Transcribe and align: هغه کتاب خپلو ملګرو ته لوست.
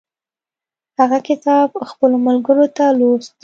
هغه 0.99 1.17
کتاب 1.29 1.69
خپلو 1.89 2.17
ملګرو 2.27 2.65
ته 2.77 2.85
لوست. 2.99 3.31